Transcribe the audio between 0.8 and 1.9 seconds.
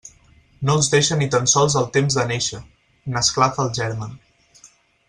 deixa ni tan sols el